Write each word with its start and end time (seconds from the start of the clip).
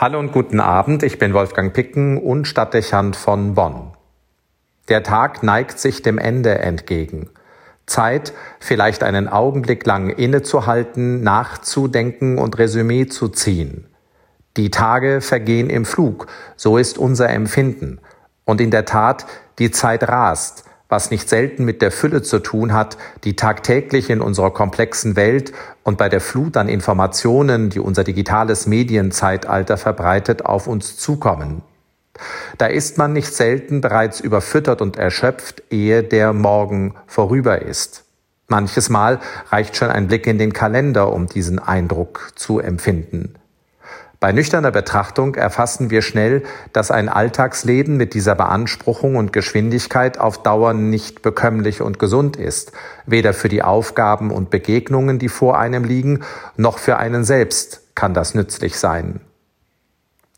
Hallo 0.00 0.18
und 0.18 0.32
guten 0.32 0.60
Abend, 0.60 1.02
ich 1.02 1.18
bin 1.18 1.34
Wolfgang 1.34 1.74
Picken 1.74 2.16
und 2.16 2.46
Stadtdechant 2.46 3.16
von 3.16 3.52
Bonn. 3.52 3.92
Der 4.88 5.02
Tag 5.02 5.42
neigt 5.42 5.78
sich 5.78 6.00
dem 6.00 6.16
Ende 6.16 6.58
entgegen. 6.58 7.28
Zeit, 7.84 8.32
vielleicht 8.60 9.02
einen 9.02 9.28
Augenblick 9.28 9.84
lang 9.84 10.08
innezuhalten, 10.08 11.22
nachzudenken 11.22 12.38
und 12.38 12.58
Resümee 12.58 13.08
zu 13.08 13.28
ziehen. 13.28 13.88
Die 14.56 14.70
Tage 14.70 15.20
vergehen 15.20 15.68
im 15.68 15.84
Flug, 15.84 16.28
so 16.56 16.78
ist 16.78 16.96
unser 16.96 17.28
Empfinden. 17.28 18.00
Und 18.46 18.62
in 18.62 18.70
der 18.70 18.86
Tat, 18.86 19.26
die 19.58 19.70
Zeit 19.70 20.08
rast, 20.08 20.64
was 20.90 21.10
nicht 21.10 21.28
selten 21.28 21.64
mit 21.64 21.80
der 21.80 21.90
Fülle 21.90 22.20
zu 22.20 22.40
tun 22.40 22.74
hat, 22.74 22.98
die 23.24 23.36
tagtäglich 23.36 24.10
in 24.10 24.20
unserer 24.20 24.50
komplexen 24.50 25.16
Welt 25.16 25.52
und 25.82 25.96
bei 25.96 26.10
der 26.10 26.20
Flut 26.20 26.58
an 26.58 26.68
Informationen, 26.68 27.70
die 27.70 27.80
unser 27.80 28.04
digitales 28.04 28.66
Medienzeitalter 28.66 29.78
verbreitet, 29.78 30.44
auf 30.44 30.66
uns 30.66 30.98
zukommen. 30.98 31.62
Da 32.58 32.66
ist 32.66 32.98
man 32.98 33.14
nicht 33.14 33.34
selten 33.34 33.80
bereits 33.80 34.20
überfüttert 34.20 34.82
und 34.82 34.96
erschöpft, 34.96 35.62
ehe 35.70 36.02
der 36.02 36.34
Morgen 36.34 36.94
vorüber 37.06 37.62
ist. 37.62 38.04
Manches 38.48 38.90
Mal 38.90 39.20
reicht 39.50 39.76
schon 39.76 39.90
ein 39.90 40.08
Blick 40.08 40.26
in 40.26 40.36
den 40.36 40.52
Kalender, 40.52 41.12
um 41.12 41.26
diesen 41.26 41.60
Eindruck 41.60 42.32
zu 42.34 42.58
empfinden. 42.58 43.36
Bei 44.20 44.32
nüchterner 44.32 44.70
Betrachtung 44.70 45.34
erfassen 45.34 45.88
wir 45.88 46.02
schnell, 46.02 46.42
dass 46.74 46.90
ein 46.90 47.08
Alltagsleben 47.08 47.96
mit 47.96 48.12
dieser 48.12 48.34
Beanspruchung 48.34 49.16
und 49.16 49.32
Geschwindigkeit 49.32 50.20
auf 50.20 50.42
Dauer 50.42 50.74
nicht 50.74 51.22
bekömmlich 51.22 51.80
und 51.80 51.98
gesund 51.98 52.36
ist, 52.36 52.72
weder 53.06 53.32
für 53.32 53.48
die 53.48 53.62
Aufgaben 53.62 54.30
und 54.30 54.50
Begegnungen, 54.50 55.18
die 55.18 55.30
vor 55.30 55.58
einem 55.58 55.84
liegen, 55.84 56.22
noch 56.58 56.76
für 56.76 56.98
einen 56.98 57.24
selbst 57.24 57.80
kann 57.94 58.12
das 58.12 58.34
nützlich 58.34 58.78
sein. 58.78 59.20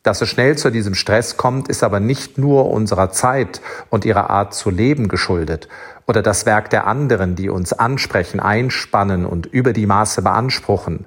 Dass 0.04 0.22
es 0.22 0.28
schnell 0.28 0.56
zu 0.56 0.70
diesem 0.70 0.94
Stress 0.94 1.36
kommt, 1.36 1.68
ist 1.68 1.82
aber 1.82 1.98
nicht 1.98 2.38
nur 2.38 2.70
unserer 2.70 3.10
Zeit 3.10 3.60
und 3.90 4.04
ihrer 4.04 4.30
Art 4.30 4.54
zu 4.54 4.70
leben 4.70 5.08
geschuldet 5.08 5.68
oder 6.06 6.22
das 6.22 6.46
Werk 6.46 6.70
der 6.70 6.86
anderen, 6.86 7.34
die 7.34 7.48
uns 7.48 7.72
ansprechen, 7.72 8.38
einspannen 8.38 9.26
und 9.26 9.46
über 9.46 9.72
die 9.72 9.86
Maße 9.86 10.22
beanspruchen. 10.22 11.06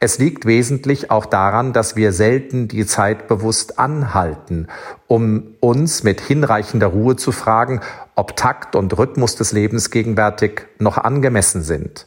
Es 0.00 0.18
liegt 0.18 0.44
wesentlich 0.44 1.10
auch 1.10 1.26
daran, 1.26 1.72
dass 1.72 1.96
wir 1.96 2.12
selten 2.12 2.68
die 2.68 2.86
Zeit 2.86 3.28
bewusst 3.28 3.78
anhalten, 3.78 4.68
um 5.06 5.54
uns 5.60 6.02
mit 6.02 6.20
hinreichender 6.20 6.88
Ruhe 6.88 7.16
zu 7.16 7.32
fragen, 7.32 7.80
ob 8.14 8.36
Takt 8.36 8.76
und 8.76 8.96
Rhythmus 8.98 9.36
des 9.36 9.52
Lebens 9.52 9.90
gegenwärtig 9.90 10.66
noch 10.78 10.98
angemessen 10.98 11.62
sind. 11.62 12.06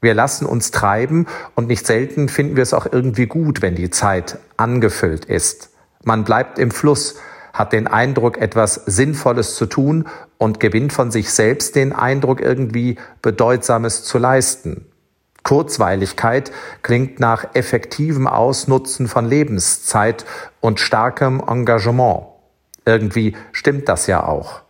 Wir 0.00 0.14
lassen 0.14 0.46
uns 0.46 0.72
treiben 0.72 1.26
und 1.54 1.68
nicht 1.68 1.86
selten 1.86 2.28
finden 2.28 2.56
wir 2.56 2.64
es 2.64 2.74
auch 2.74 2.86
irgendwie 2.90 3.26
gut, 3.26 3.62
wenn 3.62 3.76
die 3.76 3.90
Zeit 3.90 4.38
angefüllt 4.56 5.24
ist. 5.24 5.70
Man 6.02 6.24
bleibt 6.24 6.58
im 6.58 6.72
Fluss, 6.72 7.14
hat 7.52 7.72
den 7.72 7.86
Eindruck, 7.86 8.38
etwas 8.38 8.74
Sinnvolles 8.74 9.54
zu 9.54 9.66
tun 9.66 10.08
und 10.38 10.58
gewinnt 10.58 10.92
von 10.92 11.12
sich 11.12 11.30
selbst 11.30 11.76
den 11.76 11.92
Eindruck, 11.92 12.40
irgendwie 12.40 12.96
Bedeutsames 13.20 14.02
zu 14.02 14.18
leisten. 14.18 14.86
Kurzweiligkeit 15.52 16.50
klingt 16.80 17.20
nach 17.20 17.44
effektivem 17.52 18.26
Ausnutzen 18.26 19.06
von 19.06 19.28
Lebenszeit 19.28 20.24
und 20.62 20.80
starkem 20.80 21.42
Engagement. 21.46 22.22
Irgendwie 22.86 23.36
stimmt 23.52 23.86
das 23.86 24.06
ja 24.06 24.26
auch. 24.26 24.62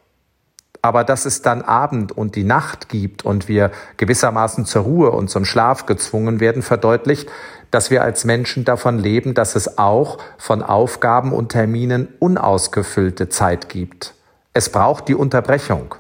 Aber 0.83 1.05
dass 1.05 1.25
es 1.25 1.41
dann 1.41 1.63
Abend 1.63 2.11
und 2.11 2.35
die 2.35 2.43
Nacht 2.43 2.89
gibt 2.89 3.25
und 3.25 3.47
wir 3.47 3.71
gewissermaßen 3.97 4.65
zur 4.65 4.83
Ruhe 4.83 5.13
und 5.13 5.31
zum 5.31 5.45
Schlaf 5.45 5.87
gezwungen 5.87 6.41
werden, 6.41 6.63
verdeutlicht, 6.63 7.31
dass 7.71 7.93
wir 7.93 8.03
als 8.03 8.25
Menschen 8.25 8.65
davon 8.65 8.99
leben, 8.99 9.35
dass 9.35 9.55
es 9.55 9.79
auch 9.79 10.19
von 10.37 10.65
Aufgaben 10.65 11.33
und 11.33 11.51
Terminen 11.51 12.09
unausgefüllte 12.19 13.29
Zeit 13.29 13.69
gibt. 13.69 14.15
Es 14.53 14.69
braucht 14.69 15.07
die 15.07 15.15
Unterbrechung. 15.15 15.95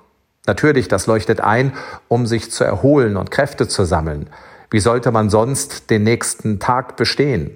Natürlich, 0.48 0.88
das 0.88 1.06
leuchtet 1.06 1.40
ein, 1.40 1.72
um 2.08 2.26
sich 2.26 2.50
zu 2.50 2.64
erholen 2.64 3.16
und 3.16 3.30
Kräfte 3.30 3.68
zu 3.68 3.84
sammeln. 3.84 4.28
Wie 4.72 4.80
sollte 4.80 5.12
man 5.12 5.28
sonst 5.28 5.90
den 5.90 6.02
nächsten 6.02 6.58
Tag 6.58 6.96
bestehen? 6.96 7.50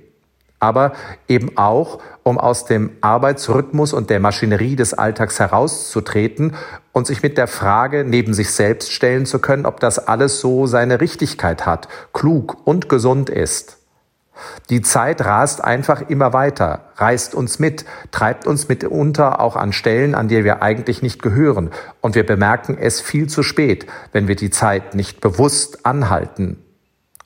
Aber 0.60 0.92
eben 1.28 1.56
auch, 1.56 1.98
um 2.22 2.38
aus 2.38 2.66
dem 2.66 2.90
Arbeitsrhythmus 3.00 3.94
und 3.94 4.10
der 4.10 4.20
Maschinerie 4.20 4.76
des 4.76 4.92
Alltags 4.92 5.40
herauszutreten 5.40 6.54
und 6.92 7.06
sich 7.06 7.22
mit 7.22 7.38
der 7.38 7.46
Frage 7.46 8.04
neben 8.04 8.34
sich 8.34 8.50
selbst 8.50 8.92
stellen 8.92 9.24
zu 9.24 9.38
können, 9.38 9.64
ob 9.64 9.80
das 9.80 9.98
alles 9.98 10.40
so 10.40 10.66
seine 10.66 11.00
Richtigkeit 11.00 11.64
hat, 11.64 11.88
klug 12.12 12.58
und 12.64 12.90
gesund 12.90 13.30
ist. 13.30 13.78
Die 14.68 14.82
Zeit 14.82 15.24
rast 15.24 15.64
einfach 15.64 16.10
immer 16.10 16.34
weiter, 16.34 16.90
reißt 16.96 17.34
uns 17.34 17.58
mit, 17.58 17.86
treibt 18.10 18.46
uns 18.46 18.68
mitunter 18.68 19.40
auch 19.40 19.56
an 19.56 19.72
Stellen, 19.72 20.14
an 20.14 20.28
die 20.28 20.44
wir 20.44 20.60
eigentlich 20.60 21.00
nicht 21.00 21.22
gehören, 21.22 21.70
und 22.02 22.14
wir 22.14 22.26
bemerken 22.26 22.76
es 22.78 23.00
viel 23.00 23.26
zu 23.30 23.42
spät, 23.42 23.86
wenn 24.12 24.28
wir 24.28 24.36
die 24.36 24.50
Zeit 24.50 24.94
nicht 24.94 25.22
bewusst 25.22 25.86
anhalten. 25.86 26.62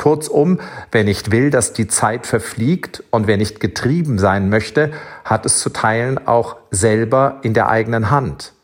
Kurzum, 0.00 0.60
wer 0.90 1.04
nicht 1.04 1.30
will, 1.30 1.50
dass 1.50 1.74
die 1.74 1.86
Zeit 1.86 2.26
verfliegt 2.26 3.04
und 3.10 3.26
wer 3.26 3.36
nicht 3.36 3.60
getrieben 3.60 4.18
sein 4.18 4.48
möchte, 4.48 4.92
hat 5.24 5.44
es 5.44 5.58
zu 5.58 5.68
Teilen 5.68 6.26
auch 6.26 6.56
selber 6.70 7.38
in 7.42 7.52
der 7.52 7.68
eigenen 7.68 8.10
Hand. 8.10 8.54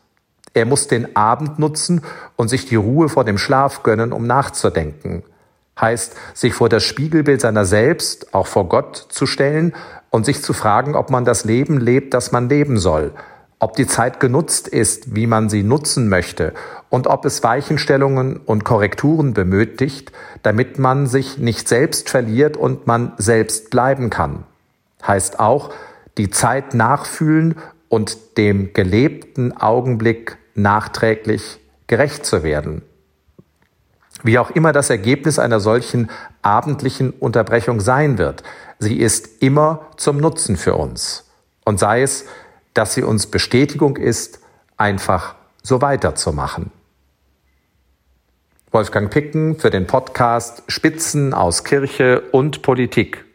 Er 0.55 0.65
muss 0.65 0.87
den 0.87 1.15
Abend 1.15 1.59
nutzen 1.59 2.01
und 2.35 2.47
sich 2.47 2.65
die 2.65 2.75
Ruhe 2.75 3.07
vor 3.07 3.23
dem 3.23 3.37
Schlaf 3.37 3.83
gönnen, 3.83 4.13
um 4.13 4.25
nachzudenken. 4.25 5.21
Heißt, 5.79 6.15
sich 6.33 6.55
vor 6.55 6.69
das 6.69 6.83
Spiegelbild 6.83 7.39
seiner 7.39 7.65
selbst, 7.65 8.33
auch 8.33 8.47
vor 8.47 8.67
Gott 8.67 9.05
zu 9.09 9.27
stellen 9.27 9.75
und 10.09 10.25
sich 10.25 10.41
zu 10.41 10.53
fragen, 10.53 10.95
ob 10.95 11.11
man 11.11 11.23
das 11.23 11.45
Leben 11.45 11.79
lebt, 11.79 12.15
das 12.15 12.31
man 12.31 12.49
leben 12.49 12.79
soll, 12.79 13.11
ob 13.59 13.75
die 13.75 13.87
Zeit 13.87 14.19
genutzt 14.19 14.67
ist, 14.67 15.15
wie 15.15 15.27
man 15.27 15.49
sie 15.49 15.63
nutzen 15.63 16.09
möchte 16.09 16.53
und 16.89 17.07
ob 17.07 17.25
es 17.25 17.43
Weichenstellungen 17.43 18.37
und 18.37 18.63
Korrekturen 18.63 19.33
benötigt, 19.33 20.11
damit 20.43 20.77
man 20.77 21.07
sich 21.07 21.37
nicht 21.37 21.67
selbst 21.67 22.09
verliert 22.09 22.55
und 22.55 22.85
man 22.87 23.13
selbst 23.17 23.69
bleiben 23.71 24.09
kann. 24.09 24.43
Heißt 25.05 25.39
auch, 25.39 25.71
die 26.17 26.29
Zeit 26.29 26.73
nachfühlen 26.73 27.55
und 27.89 28.37
dem 28.37 28.73
gelebten 28.73 29.55
Augenblick 29.57 30.37
nachträglich 30.53 31.59
gerecht 31.87 32.25
zu 32.25 32.43
werden. 32.43 32.81
Wie 34.23 34.39
auch 34.39 34.49
immer 34.51 34.73
das 34.73 34.89
Ergebnis 34.89 35.39
einer 35.39 35.59
solchen 35.59 36.09
abendlichen 36.41 37.11
Unterbrechung 37.11 37.79
sein 37.79 38.17
wird, 38.17 38.43
sie 38.79 38.97
ist 38.97 39.41
immer 39.41 39.87
zum 39.95 40.17
Nutzen 40.17 40.57
für 40.57 40.75
uns. 40.75 41.25
Und 41.63 41.79
sei 41.79 42.01
es, 42.01 42.25
dass 42.77 42.93
sie 42.93 43.03
uns 43.03 43.27
Bestätigung 43.27 43.97
ist, 43.97 44.39
einfach 44.77 45.35
so 45.63 45.81
weiterzumachen. 45.81 46.71
Wolfgang 48.71 49.09
Picken 49.09 49.57
für 49.57 49.69
den 49.69 49.87
Podcast 49.87 50.63
Spitzen 50.67 51.33
aus 51.33 51.63
Kirche 51.63 52.21
und 52.31 52.61
Politik. 52.61 53.26